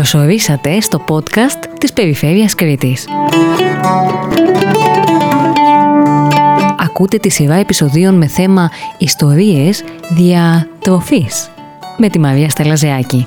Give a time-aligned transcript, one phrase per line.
[0.00, 3.06] Καλωσορίσατε στο podcast της Περιφέρειας Κρήτης.
[6.78, 11.50] Ακούτε τη σειρά επεισοδίων με θέμα «Ιστορίες διατροφής»
[11.96, 13.26] με τη Μαρία Στελαζεάκη.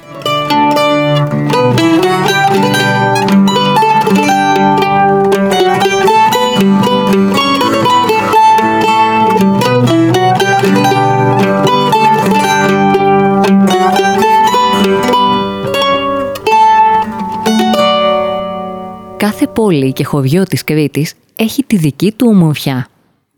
[19.23, 22.88] Κάθε πόλη και χωριό της Κρήτης έχει τη δική του ομορφιά,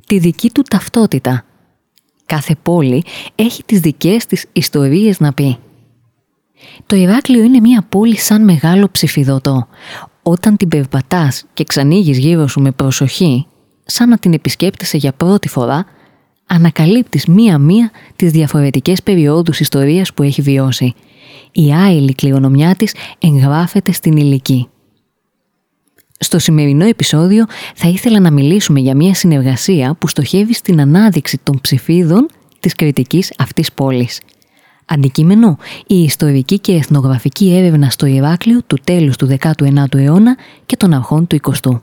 [0.08, 1.46] τη δική του ταυτότητα.
[2.26, 3.04] Κάθε πόλη
[3.36, 5.58] έχει τις δικές της ιστορίες να πει.
[6.86, 9.68] Το Ηράκλειο είναι μια πόλη σαν μεγάλο ψηφιδωτό.
[10.24, 13.46] Όταν την περπατάς και ξανοίγεις γύρω σου με προσοχή,
[13.86, 15.86] σαν να την επισκέπτεσαι για πρώτη φορά,
[16.46, 20.94] ανακαλύπτεις μία-μία τις διαφορετικές περιόδους ιστορίας που έχει βιώσει.
[21.52, 24.70] Η άειλη κληρονομιά της εγγράφεται στην ηλική.
[26.20, 31.60] Στο σημερινό επεισόδιο θα ήθελα να μιλήσουμε για μια συνεργασία που στοχεύει στην ανάδειξη των
[31.62, 32.28] ψηφίδων
[32.60, 34.22] της κριτικής αυτής πόλης.
[34.86, 35.58] Αντικείμενο,
[35.88, 41.28] η ιστορική και εθνογραφική έρευνα στο Ηράκλειο του τέλους του 19ου αιώνα και των αρχών
[41.28, 41.82] του 20ου.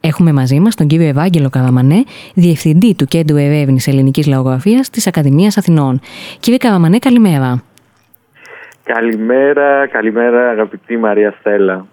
[0.00, 5.56] Έχουμε μαζί μας τον κύριο Ευάγγελο Καραμανέ, Διευθυντή του Κέντρου Ερεύνης Ελληνικής Λαογραφίας της Ακαδημίας
[5.56, 6.00] Αθηνών.
[6.40, 7.62] Κύριε Καραμανέ, καλημέρα.
[8.82, 11.86] Καλημέρα, καλημέρα αγαπητή Μαρία Στέλλα.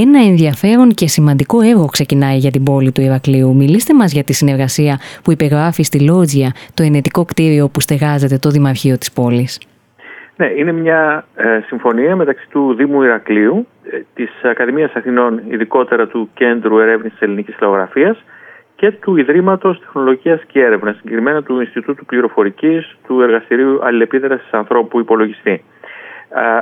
[0.00, 3.54] Ένα ενδιαφέρον και σημαντικό έργο ξεκινάει για την πόλη του Ηρακλείου.
[3.54, 8.48] Μιλήστε μας για τη συνεργασία που υπεγράφει στη Λότζια, το ενετικό κτίριο που στεγάζεται το
[8.50, 9.60] Δημαρχείο της πόλης.
[10.36, 16.30] Ναι, είναι μια ε, συμφωνία μεταξύ του Δήμου Ηρακλείου, ε, της Ακαδημίας Αθηνών, ειδικότερα του
[16.34, 18.24] Κέντρου Ερεύνησης Ελληνικής Λαογραφίας
[18.76, 25.62] και του Ιδρύματος Τεχνολογίας και Έρευνας, συγκεκριμένα του Ινστιτούτου Πληροφορικής του Εργαστηρίου Αλληλεπίδρασης Ανθρώπου Υπολογιστή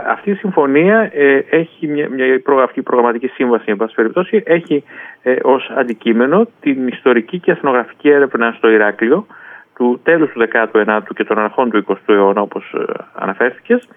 [0.07, 4.85] αυτή η συμφωνία ε, έχει μια, μια αυτή προγραμματική σύμβαση, εν πάση περιπτώσει, έχει
[5.23, 9.27] ε, ως αντικείμενο την ιστορική και εθνογραφική έρευνα στο Ηράκλειο
[9.75, 13.89] του τέλους του 19ου και των αρχών του 20ου αιώνα, όπως ε, αναφέρθηκες.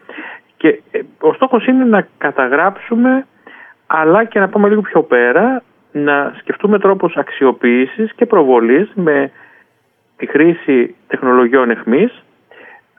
[0.58, 3.26] Και ε, ο στόχος είναι να καταγράψουμε,
[3.88, 9.32] αλλά και να πάμε λίγο πιο πέρα, να σκεφτούμε τρόπους αξιοποίησης και προβολής με
[10.18, 12.23] τη χρήση τεχνολογιών εχμής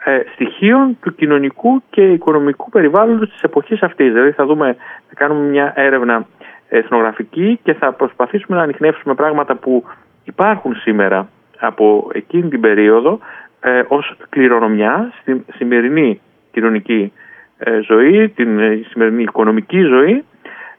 [0.04, 4.12] ε, στοιχείων του κοινωνικού και οικονομικού περιβάλλοντος της εποχής αυτής.
[4.12, 4.76] Δηλαδή θα δούμε,
[5.08, 6.26] θα κάνουμε μια έρευνα
[6.68, 9.84] εθνογραφική και θα προσπαθήσουμε να ανοιχνεύσουμε πράγματα που
[10.24, 11.28] υπάρχουν σήμερα
[11.58, 13.18] από εκείνη την περίοδο
[13.60, 16.20] ε, ως κληρονομιά στην σημερινή
[16.52, 17.12] κοινωνική
[17.58, 20.24] ε, ζωή, την ε, σημερινή οικονομική ζωή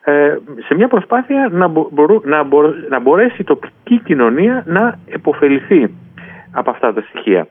[0.04, 1.72] ε, σε μια προσπάθεια να,
[2.24, 2.44] να,
[2.90, 5.96] να μπορέσει η τοπική κοινωνία να επωφεληθεί
[6.52, 7.48] από αυτά τα στοιχεία.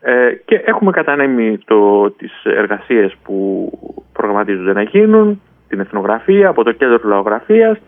[0.00, 3.70] Ε, και έχουμε κατανέμει το, τις εργασίες που
[4.12, 7.78] προγραμματίζονται να γίνουν, την εθνογραφία από το κέντρο λαογραφίας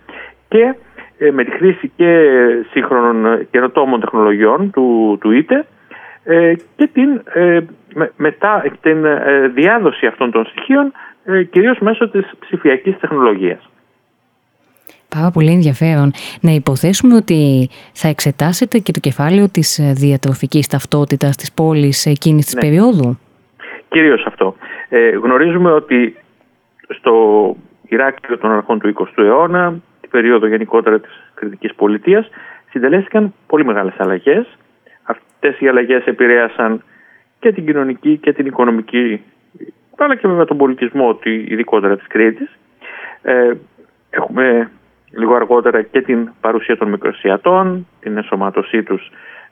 [0.49, 0.75] και
[1.19, 2.29] ε, με τη χρήση και
[2.71, 5.67] σύγχρονων καινοτόμων τεχνολογιών του, του ΙΤΕ
[6.25, 7.23] ε, και την,
[8.17, 9.07] μετά την
[9.55, 10.93] διάδοση αυτών των στοιχείων
[11.51, 13.70] κυρίως μέσω της ψηφιακής τεχνολογίας.
[15.17, 16.13] Πάρα πολύ ενδιαφέρον.
[16.41, 22.45] Να υποθέσουμε ότι θα εξετάσετε και το κεφάλαιο της ε, διατροφικής ταυτότητας της πόλης εκείνης
[22.45, 22.61] της ναι.
[22.61, 23.19] περίοδου;
[23.89, 24.57] Κυρίως αυτό.
[24.89, 26.17] Ε, γνωρίζουμε ότι
[26.89, 27.15] στο
[27.89, 32.29] Ηράκλειο των αρχών του 20ου αιώνα, την περίοδο γενικότερα της κριτικής πολιτείας,
[32.71, 34.47] συντελέστηκαν πολύ μεγάλες αλλαγές.
[35.03, 36.83] Αυτές οι αλλαγές επηρέασαν
[37.39, 39.23] και την κοινωνική και την οικονομική,
[39.97, 42.59] αλλά και βέβαια τον πολιτισμό ειδικότερα της Κρήτης.
[43.23, 43.53] Ε,
[44.11, 44.71] έχουμε
[45.11, 49.11] λίγο αργότερα και την παρουσία των μικροσιατών, την ενσωμάτωσή τους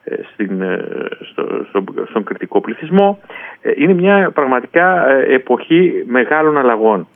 [0.09, 0.85] ε, στην, ε,
[1.21, 1.67] στο,
[2.09, 3.19] στον κριτικό πληθυσμό.
[3.63, 7.09] Ε, είναι μια πραγματικά εποχή μεγάλων αλλαγών.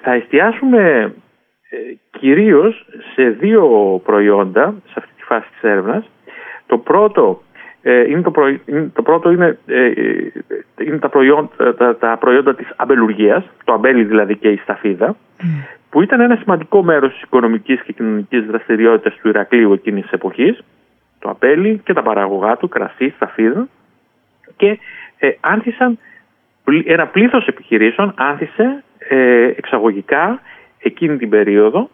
[0.00, 1.14] Θα εστιάσουμε
[2.10, 3.64] κυρίως σε δύο
[4.04, 6.10] προϊόντα σε αυτή τη φάση της έρευνας.
[6.66, 7.42] Το πρώτο
[7.82, 8.32] είναι το,
[8.92, 9.58] το πρώτο είναι,
[10.84, 15.16] είναι τα, προϊόντα, τα, τα προϊόντα της αμπελουργίας, το αμπέλι δηλαδή και η σταφίδα,
[15.90, 20.64] που ήταν ένα σημαντικό μέρος της οικονομικής και κοινωνικής δραστηριότητας του Ηρακλείου εκείνης της εποχής,
[21.18, 23.68] το απέλι και τα παραγωγά του, κρασί, σταφίδα
[24.56, 24.78] και
[25.18, 25.98] ε, άνθησαν
[26.84, 30.40] ένα πλήθος επιχειρήσεων άνθησε ε, εξαγωγικά
[30.78, 31.90] εκείνη την περίοδο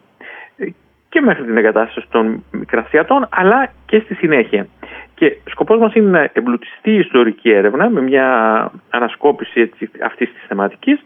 [0.57, 0.65] ε,
[1.09, 4.67] και μέχρι την εγκατάσταση των μικρασιατών αλλά και στη συνέχεια.
[5.15, 10.43] Και σκοπός μας είναι να εμπλουτιστεί η ιστορική έρευνα με μια ανασκόπηση έτσι, αυτής της
[10.47, 11.05] θεματικής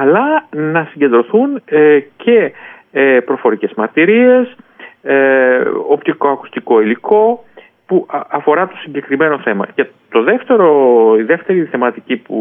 [0.00, 2.52] αλλά να συγκεντρωθούν ε, και
[2.92, 4.56] ε, προφορικές μαρτυρίες,
[5.02, 7.44] ε, οπτικοακουστικό υλικό
[7.86, 9.66] που αφορά το συγκεκριμένο θέμα.
[9.74, 12.36] Και το δεύτερο, η δεύτερη θεματική που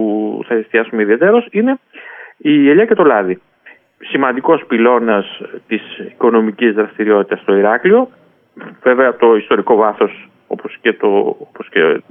[0.47, 1.79] θα εστιάσουμε ιδιαίτερως είναι
[2.37, 3.41] η ελιά και το λάδι.
[3.99, 8.09] σημαντικός πυλώνας της οικονομικής δραστηριότητας στο Ηράκλειο.
[8.83, 11.07] Βέβαια το ιστορικό βάθος όπως και, το,
[11.39, 12.01] όπως και,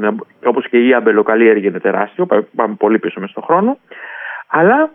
[0.44, 2.26] όπως και η αμπελοκαλλιέργεια είναι τεράστιο,
[2.56, 3.78] πάμε πολύ πίσω μέσα στον χρόνο.
[4.50, 4.90] Αλλά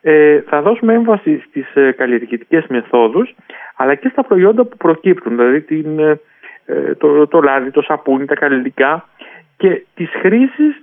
[0.00, 3.34] ε, θα δώσουμε έμφαση στις ε, καλλιεργητικές μεθόδους
[3.80, 6.20] αλλά και στα προϊόντα που προκύπτουν, δηλαδή την, ε,
[6.66, 9.08] ε, το, το λάδι, το σαπούνι, τα καλλιτικά
[9.56, 10.82] και τις χρήσεις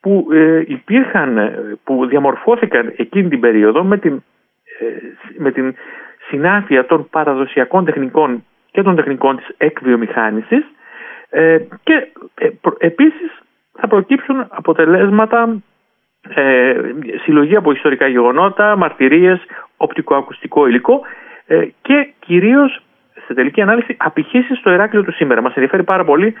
[0.00, 1.52] που ε, υπήρχαν,
[1.84, 4.22] που διαμορφώθηκαν εκείνη την περίοδο με την,
[5.38, 5.74] με την
[6.28, 10.64] συνάφεια των παραδοσιακών τεχνικών και των τεχνικών της εκβιομηχάνησης
[11.82, 12.08] και
[12.78, 15.56] επίσης θα προκύψουν αποτελέσματα
[16.28, 16.74] ε,
[17.22, 19.40] συλλογή από ιστορικά γεγονότα, μαρτυρίες,
[19.76, 21.00] οπτικοακουστικό υλικό
[21.46, 22.82] ε, και κυρίως
[23.26, 25.42] σε τελική ανάλυση απηχήσεις στο Εράκλειο του σήμερα.
[25.42, 26.34] Μας ενδιαφέρει πάρα πολύ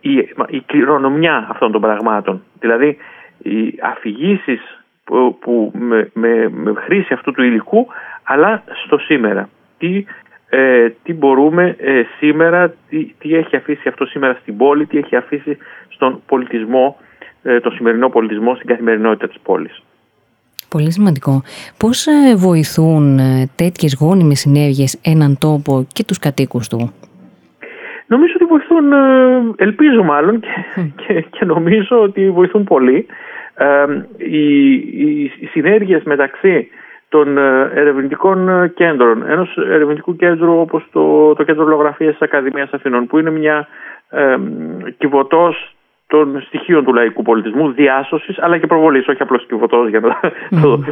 [0.00, 0.16] η,
[0.48, 2.42] η κληρονομιά αυτών των πραγμάτων.
[2.58, 2.96] Δηλαδή
[3.42, 7.86] οι αφηγήσεις που, που με, με, με, χρήση αυτού του υλικού
[8.22, 9.48] αλλά στο σήμερα.
[9.78, 10.04] Τι,
[10.48, 15.16] ε, τι μπορούμε ε, σήμερα, τι, τι έχει αφήσει αυτό σήμερα στην πόλη, τι έχει
[15.16, 15.58] αφήσει
[15.88, 17.15] στον πολιτισμό, ε,
[17.62, 19.82] το σημερινό πολιτισμό στην καθημερινότητα της πόλης.
[20.68, 21.42] Πολύ σημαντικό.
[21.78, 26.92] Πώς ε, βοηθούν ε, τέτοιες γόνιμες συνέργειες έναν τόπο και τους κατοίκους του;
[28.06, 30.40] Νομίζω ότι βοηθούν, ε, ελπίζω μάλλον
[31.06, 33.06] και, και, νομίζω ότι βοηθούν πολύ.
[34.16, 36.68] οι, οι, οι συνέργειες μεταξύ
[37.08, 37.38] των
[37.74, 43.30] ερευνητικών κέντρων, ενός ερευνητικού κέντρου όπως το, το Κέντρο Λογραφίας της Ακαδημίας Αθηνών που είναι
[43.30, 43.68] μια
[44.10, 44.36] ε,
[44.98, 45.75] κυβωτός
[46.06, 49.08] των στοιχείων του λαϊκού πολιτισμού, διάσωσης αλλά και προβολής.
[49.08, 50.20] Όχι απλώς κυβωτό για να
[50.60, 50.84] το,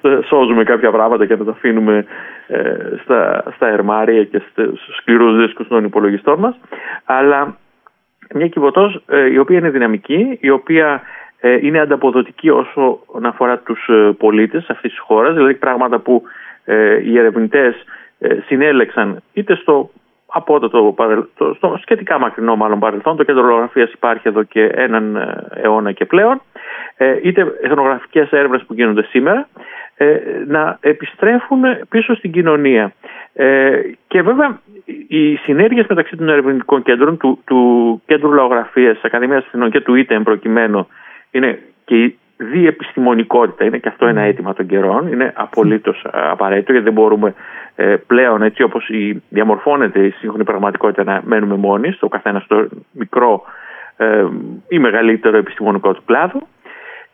[0.00, 2.06] το, σώζουμε κάποια πράγματα και να τα αφήνουμε
[2.46, 6.56] ε, στα, στα ερμάρια και στους σκληρούς δίσκους των υπολογιστών μας.
[7.04, 7.56] Αλλά
[8.34, 11.02] μια κυβωτός ε, η οποία είναι δυναμική, η οποία
[11.40, 16.22] ε, είναι ανταποδοτική όσο αφορά τους πολίτες αυτής της χώρας, δηλαδή πράγματα που
[17.04, 17.74] οι ερευνητές
[18.46, 19.90] συνέλεξαν είτε στο
[20.36, 20.68] από το,
[21.36, 23.16] το, στο σχετικά μακρινό μάλλον παρελθόν.
[23.16, 26.42] Το κέντρο λογογραφίας υπάρχει εδώ και έναν ε, αιώνα και πλέον.
[26.96, 29.48] Ε, είτε εθνογραφικές έρευνες που γίνονται σήμερα
[29.96, 32.92] ε, να επιστρέφουν πίσω στην κοινωνία.
[33.34, 34.60] Ε, και βέβαια
[35.08, 39.94] οι συνέργειες μεταξύ των ερευνητικών κέντρων του, του Κέντρου Λογογραφίας της Ακαδημίας Αθηνών και του
[39.94, 40.88] ΙΤΕΜ προκειμένου
[41.30, 43.64] είναι και η διεπιστημονικότητα.
[43.64, 47.34] Είναι και αυτό ένα αίτημα των καιρών, είναι απολύτως απαραίτητο γιατί δεν μπορούμε
[47.76, 52.68] ε, πλέον έτσι όπως η, διαμορφώνεται η σύγχρονη πραγματικότητα να μένουμε μόνοι στο καθένα στο
[52.92, 53.42] μικρό
[53.96, 54.24] ε,
[54.68, 56.40] ή μεγαλύτερο επιστημονικό του κλάδο.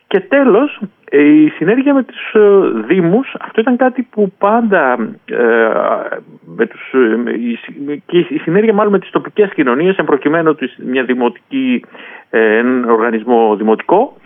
[0.07, 0.81] Και τέλος,
[1.11, 2.41] η συνέργεια με τους ε,
[2.87, 4.93] Δήμους, αυτό ήταν κάτι που πάντα,
[5.25, 5.69] ε,
[6.57, 6.95] με τους,
[8.07, 11.85] και η συνέργεια μάλλον με τις τοπικές κοινωνίες, εν προκειμένου μια δημοτική,
[12.31, 14.17] ένα οργανισμό δημοτικό,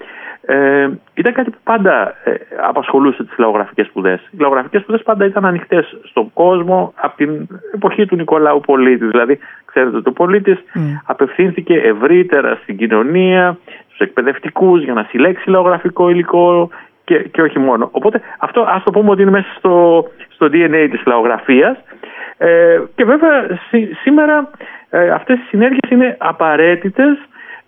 [0.47, 2.35] ε, ήταν κάτι που πάντα ε,
[2.69, 4.21] απασχολούσε τις λαογραφικές σπουδές.
[4.31, 9.07] Οι λαογραφικές σπουδές πάντα ήταν ανοιχτές στον κόσμο από την εποχή του Νικολάου Πολίτη.
[9.07, 10.79] Δηλαδή, ξέρετε, το πολίτης mm.
[11.07, 16.71] απευθύνθηκε ευρύτερα στην κοινωνία, στους εκπαιδευτικούς για να συλλέξει λαογραφικό υλικό
[17.05, 17.89] και, και όχι μόνο.
[17.93, 21.77] Οπότε αυτό ας το πούμε ότι είναι μέσα στο, στο DNA της λαογραφίας.
[22.39, 23.61] Ε, και βέβαια
[24.03, 24.51] σήμερα
[24.91, 27.19] ε, αυτές οι συνέργειες είναι απαραίτητες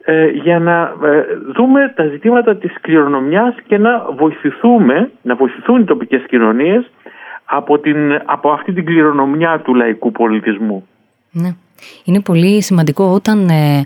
[0.09, 5.85] ε, για να ε, δούμε τα ζητήματα της κληρονομιάς και να βοηθηθούμε, να βοηθηθούν οι
[5.85, 6.91] τοπικές κοινωνίες
[7.45, 10.87] από, την, από αυτή την κληρονομιά του λαϊκού πολιτισμού.
[11.31, 11.55] Ναι.
[12.05, 13.85] Είναι πολύ σημαντικό όταν ε,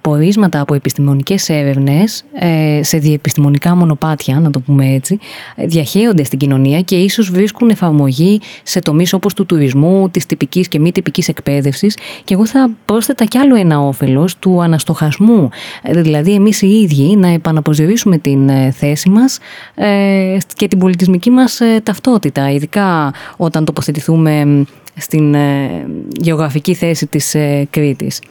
[0.00, 5.18] πορίσματα από επιστημονικές έρευνες ε, σε διεπιστημονικά μονοπάτια, να το πούμε έτσι,
[5.56, 10.78] διαχέονται στην κοινωνία και ίσως βρίσκουν εφαρμογή σε τομείς όπως του τουρισμού, της τυπικής και
[10.78, 11.96] μη τυπικής εκπαίδευσης.
[12.24, 15.48] Και εγώ θα πρόσθετα κι άλλο ένα όφελος του αναστοχασμού,
[15.90, 19.38] δηλαδή εμείς οι ίδιοι να επαναπροσδιορίσουμε την ε, θέση μας
[19.74, 24.64] ε, και την πολιτισμική μας ε, ταυτότητα, ειδικά όταν τοποθετηθούμε
[24.96, 28.22] στην ε, γεωγραφική θέση της ε, Κρήτης.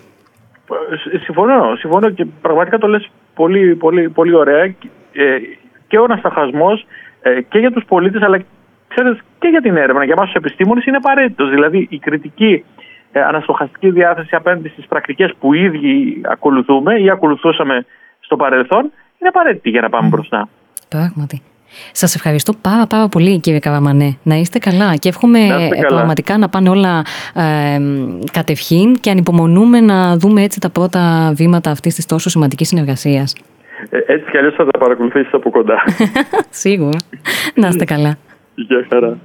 [1.24, 4.75] Συμφωνώ, συμφωνώ και πραγματικά το λες πολύ, πολύ, πολύ ωραία ε,
[5.88, 6.86] και ο ανασταχασμός
[7.50, 8.41] και για τους πολίτες αλλά
[8.88, 11.50] ξέρεις και για την έρευνα, για εμάς τους επιστήμονες είναι απαραίτητος.
[11.50, 12.65] Δηλαδή η κριτική
[13.27, 17.86] αναστοχαστική διάθεση απέναντι στις πρακτικές που ήδη ακολουθούμε ή ακολουθούσαμε
[18.20, 18.82] στο παρελθόν
[19.20, 20.50] είναι απαραίτητη για να πάμε μπροστά.
[20.89, 21.41] Πράγματι.
[21.92, 24.18] Σας ευχαριστώ πάρα πάρα πολύ κύριε Καραμανέ.
[24.24, 25.39] Να είστε καλά και εύχομαι
[25.88, 27.03] πραγματικά να πάνε όλα
[27.36, 27.80] ε,
[28.32, 33.36] κατευχήν και ανυπομονούμε να δούμε έτσι τα πρώτα βήματα αυτής της τόσο σημαντικής συνεργασίας.
[33.89, 35.84] Ε, έτσι κι αλλιώς θα τα παρακολουθήσει από κοντά.
[36.63, 36.98] Σίγουρα.
[37.56, 38.18] Να είστε καλά.
[38.56, 39.18] Γεια χαρά.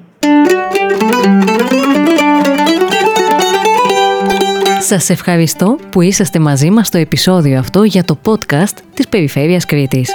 [4.80, 10.12] Σας ευχαριστώ που είσαστε μαζί μας στο επεισόδιο αυτό για το podcast της Περιφέρειας Κρήτης.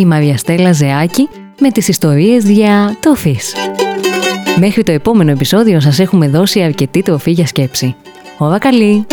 [0.00, 1.28] Η Μαρία Στέλλα Ζεάκη
[1.60, 3.54] με τις ιστορίες για τόφης.
[4.58, 7.94] Μέχρι το επόμενο επεισόδιο σας έχουμε δώσει αρκετή τροφή για σκέψη.
[8.38, 9.06] Ώρα καλή!